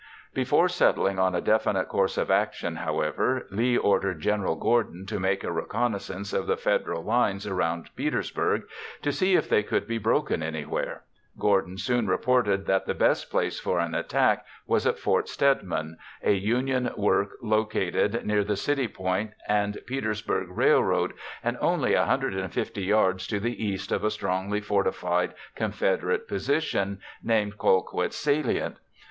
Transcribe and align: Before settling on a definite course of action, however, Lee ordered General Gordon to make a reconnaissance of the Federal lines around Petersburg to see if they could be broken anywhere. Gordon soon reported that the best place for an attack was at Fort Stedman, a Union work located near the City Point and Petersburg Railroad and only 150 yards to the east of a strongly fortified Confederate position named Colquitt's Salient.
Before 0.33 0.67
settling 0.67 1.19
on 1.19 1.35
a 1.35 1.41
definite 1.41 1.87
course 1.87 2.17
of 2.17 2.31
action, 2.31 2.77
however, 2.77 3.45
Lee 3.51 3.77
ordered 3.77 4.19
General 4.19 4.55
Gordon 4.55 5.05
to 5.05 5.19
make 5.19 5.43
a 5.43 5.51
reconnaissance 5.51 6.33
of 6.33 6.47
the 6.47 6.57
Federal 6.57 7.03
lines 7.03 7.45
around 7.45 7.91
Petersburg 7.95 8.63
to 9.03 9.11
see 9.11 9.35
if 9.35 9.47
they 9.47 9.61
could 9.61 9.85
be 9.85 9.99
broken 9.99 10.41
anywhere. 10.41 11.03
Gordon 11.37 11.77
soon 11.77 12.07
reported 12.07 12.65
that 12.65 12.87
the 12.87 12.95
best 12.95 13.29
place 13.29 13.59
for 13.59 13.77
an 13.77 13.93
attack 13.93 14.43
was 14.65 14.87
at 14.87 14.97
Fort 14.97 15.29
Stedman, 15.29 15.97
a 16.23 16.31
Union 16.33 16.89
work 16.97 17.33
located 17.43 18.25
near 18.25 18.43
the 18.43 18.57
City 18.57 18.87
Point 18.87 19.33
and 19.47 19.77
Petersburg 19.85 20.47
Railroad 20.49 21.13
and 21.43 21.59
only 21.61 21.93
150 21.95 22.81
yards 22.81 23.27
to 23.27 23.39
the 23.39 23.63
east 23.63 23.91
of 23.91 24.03
a 24.03 24.09
strongly 24.09 24.61
fortified 24.61 25.35
Confederate 25.55 26.27
position 26.27 26.99
named 27.21 27.59
Colquitt's 27.59 28.15
Salient. 28.17 28.77